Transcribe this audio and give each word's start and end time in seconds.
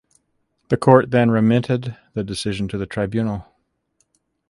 The 0.69 0.77
court 0.77 1.11
then 1.11 1.29
remitted 1.29 1.95
the 2.15 2.23
decision 2.23 2.67
to 2.69 2.77
the 2.79 2.87
Tribunal. 2.87 3.45